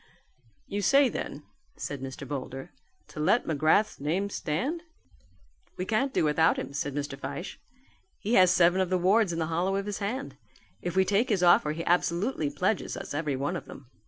"You 0.67 0.81
say 0.81 1.09
then," 1.09 1.43
said 1.77 2.01
Mr. 2.01 2.27
Boulder, 2.27 2.71
"to 3.09 3.19
let 3.19 3.45
McGrath's 3.45 3.99
name 3.99 4.31
stand." 4.31 4.81
"We 5.77 5.85
can't 5.85 6.11
do 6.11 6.23
without 6.23 6.57
him," 6.57 6.73
said 6.73 6.95
Mr. 6.95 7.15
Fyshe, 7.15 7.59
"he 8.17 8.33
has 8.33 8.49
seven 8.49 8.81
of 8.81 8.89
the 8.89 8.97
wards 8.97 9.31
in 9.31 9.37
the 9.37 9.45
hollow 9.53 9.75
of 9.75 9.85
his 9.85 9.99
hand. 9.99 10.37
If 10.81 10.95
we 10.95 11.05
take 11.05 11.29
his 11.29 11.43
offer 11.43 11.71
he 11.73 11.85
absolutely 11.85 12.49
pledges 12.49 12.97
us 12.97 13.13
every 13.13 13.35
one 13.35 13.55
of 13.55 13.65
them." 13.67 13.91